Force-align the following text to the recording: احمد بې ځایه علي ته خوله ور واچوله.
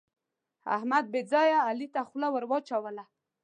احمد 0.75 1.05
بې 1.13 1.21
ځایه 1.31 1.57
علي 1.67 1.87
ته 1.93 2.01
خوله 2.07 2.27
ور 2.31 2.45
واچوله. 2.47 3.03